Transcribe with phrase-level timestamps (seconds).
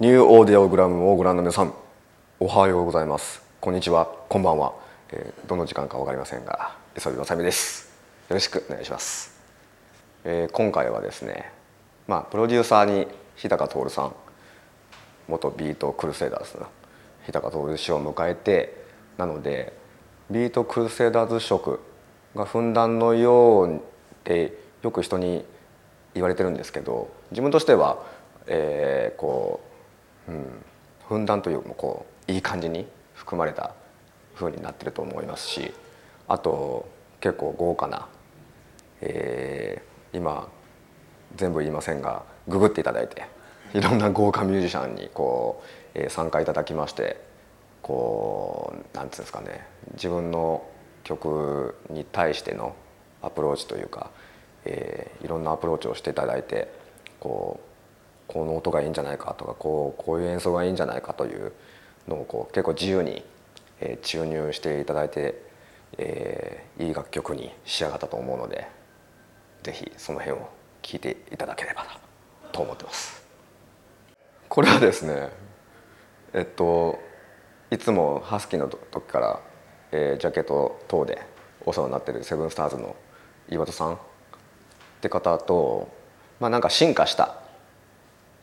[0.00, 1.74] ニューオーディオグラムをご覧の皆さん
[2.38, 3.42] おはようございます。
[3.60, 4.06] こんにちは。
[4.28, 4.72] こんばんは、
[5.10, 7.88] えーどの時間か分かりませんが磯部正文です。
[8.28, 9.36] よろしくお願いします、
[10.22, 11.50] えー今回はですね
[12.06, 14.12] まあプロデューサーに日高央さん
[15.26, 16.68] 元ビートクルセイダーズの
[17.26, 18.84] 日高央氏を迎えて
[19.16, 19.72] なので
[20.30, 21.80] ビートクルセイダーズ色
[22.36, 23.80] がふんだんのよう
[24.22, 25.44] でよく人に
[26.14, 27.98] 言われてるんですけど自分としては、
[28.46, 29.67] えーこう、
[30.28, 30.64] うん、
[31.08, 33.74] ふんだんというかこういい感じに含まれた
[34.34, 35.72] 風になってると思いますし
[36.28, 36.88] あと
[37.20, 38.06] 結構豪華な、
[39.00, 40.48] えー今
[41.36, 43.26] 全部言いませんがググっていただいて
[43.74, 45.62] いろんな豪華ミュージシャンにこ
[45.94, 47.20] う、えー参加いただきまして
[47.82, 50.66] こうなんていうんですかね自分の
[51.04, 52.74] 曲に対しての
[53.20, 54.10] アプローチというか、
[54.64, 56.72] えーいろんなアプローチをしていただいて
[57.20, 57.67] こう
[58.28, 61.52] この音がいいんじゃないかとかこうこういう演奏がいいんじゃないかという
[62.06, 63.24] のをこう結構自由に、
[63.80, 65.42] えー注入していただいて、
[65.96, 68.68] えーいい楽曲に仕上がったと思うので
[69.62, 70.48] ぜひその辺を
[70.82, 71.98] 聞いていただければな
[72.52, 73.22] と思ってます。
[74.48, 75.30] これはですね
[76.32, 76.98] えっと
[77.70, 79.40] いつもハスキーの時から、
[79.92, 81.22] えージャケット等で
[81.64, 82.94] お世話になってるセブンスターズの
[83.50, 83.98] 岩戸さんっ
[85.00, 85.88] て方と
[86.40, 87.47] まあなんか進化した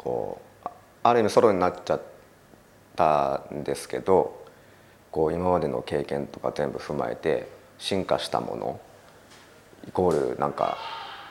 [0.00, 0.68] こう
[1.02, 2.02] ある意味ソロになっちゃっ
[2.96, 4.46] たんですけど
[5.10, 7.46] こう今までの経験とか全部踏まえて
[7.78, 8.80] 進化したもの
[9.86, 10.78] イコールなんか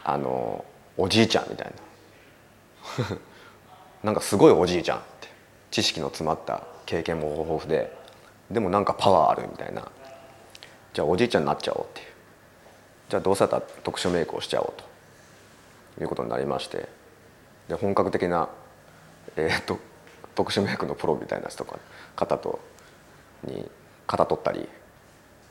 [0.03, 0.63] あの
[0.97, 1.73] おじいちゃんみたい
[2.99, 3.17] な。
[4.03, 5.27] なんかすごいおじいちゃんって
[5.71, 7.91] 知識の詰まった経験も豊富で
[8.51, 9.89] でもなんかパワーあるみたいな。
[10.93, 12.07] じゃあおじいちゃんになっちゃおうっていう。
[13.09, 14.73] じゃあどうせだったら特殊メイクをしちゃおう
[15.97, 16.87] ということになりまして
[17.69, 18.49] で本格的な、
[19.37, 19.79] えー、と
[20.35, 21.79] 特殊メイクのプロみたいな人とか
[22.15, 22.59] 方と
[23.43, 23.69] に
[24.07, 24.67] 型取ったり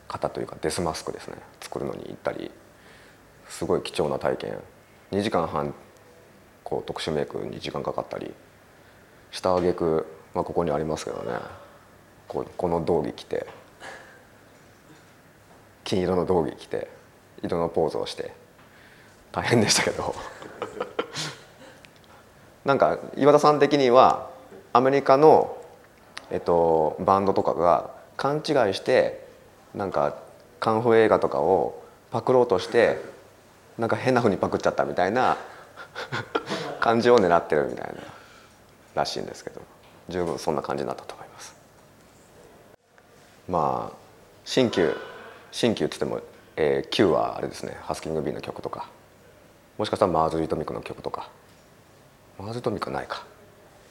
[0.09, 1.35] 型というかデスマスクですね。
[1.61, 2.51] 作るのに行ったり
[3.47, 4.59] すごい貴重な体験。
[5.11, 5.73] 2時間半
[6.63, 8.31] こう特殊メイクに時間かかったり
[9.31, 10.05] 下挙句、
[10.35, 11.39] まあ、ここにありますけどね。
[12.27, 13.47] こうこの道着着て
[15.83, 16.89] 金色の道着着て
[17.41, 18.33] 色のポーズをして
[19.31, 20.13] 大変でしたけど。
[22.65, 24.29] なんか岩田さん的には
[24.73, 25.57] アメリカの、
[26.29, 28.43] えっと、バンドとかが勘違い
[28.73, 29.25] して
[29.73, 30.17] なんか
[30.59, 31.81] カンフー映画とかを
[32.11, 32.97] パクろうとして
[33.77, 35.37] なんか変な風にパクっちゃったみたいな
[36.81, 37.93] 感じを狙ってるみたいな
[38.95, 39.61] らしいんですけど
[40.09, 41.55] 十分そんな感じになったと思います。
[43.47, 43.97] まあ
[44.43, 44.95] 新旧
[45.51, 46.21] 新旧って言っても、
[46.55, 48.87] えー、旧はあれですねハスキングビーの曲とか
[49.77, 51.29] もしかしたらマーズリートミックの曲とか
[52.39, 53.25] マーズトミックないか。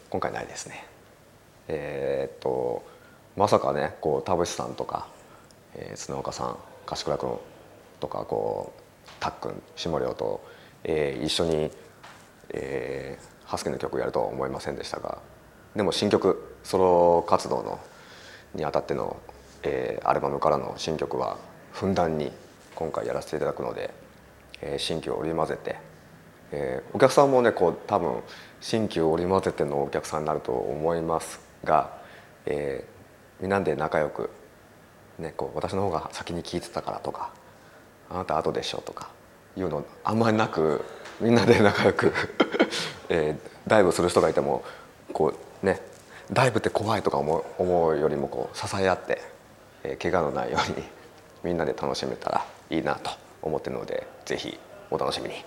[0.09, 0.87] 今回ないですね。
[1.69, 2.83] えーっと
[3.37, 5.07] まさかねこう田淵さんとか、
[5.75, 7.39] えー、砂岡さん柏倉君
[8.01, 10.41] とかこうたっくん下涼と、
[10.85, 11.71] えー一緒に、
[12.51, 15.19] えーハスキーの曲やるとは思いませんでしたが
[15.77, 17.79] でも新曲ソロ活動の
[18.55, 19.19] にあたっての、
[19.63, 21.37] えーアルバムからの新曲は
[21.73, 22.33] ふんだんに
[22.75, 23.91] 今回やらせていただくので、
[24.63, 25.77] えー新旧を織り交ぜて、
[26.53, 28.23] えーお客さんもねこう多分
[28.61, 31.91] 新旧織り交ぜてのお客さんになると思いますが、
[32.47, 32.99] えー
[33.41, 34.31] みんなで仲良く、
[35.17, 37.31] ね、こう私の方が先に聞いてたからとか
[38.11, 39.11] あなた後でしょとか
[39.57, 40.85] いうのあんまりなく
[41.21, 42.13] みんなで仲良く、
[43.09, 44.65] えーダイブする人がいても
[45.13, 45.81] こうね
[46.33, 49.23] ダイブって怖いとか思う思うよりもこう支え合って、
[49.85, 50.85] えー怪我のないように
[51.45, 53.11] みんなで楽しめたらいいなと
[53.43, 54.59] 思ってるのでぜひ
[54.91, 55.45] お楽しみに。